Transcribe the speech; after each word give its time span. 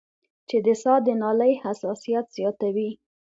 چې 0.49 0.57
د 0.65 0.67
ساه 0.81 0.99
د 1.05 1.07
نالۍ 1.21 1.53
حساسيت 1.63 2.25
زياتوي 2.37 2.91